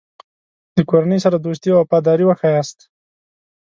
[0.75, 2.77] د کورنۍ سره دوستي او وفاداري وښیاست.